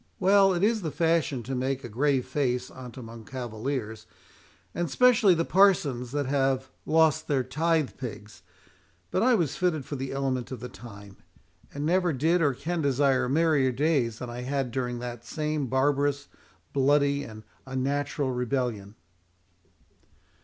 [0.19, 4.07] Well, it is the fashion to make a grave face on't among cavaliers,
[4.73, 8.41] and specially the parsons that have lost their tithe pigs;
[9.11, 11.17] but I was fitted for the element of the time,
[11.71, 16.29] and never did or can desire merrier days than I had during that same barbarous,
[16.73, 18.95] bloody, and unnatural rebellion."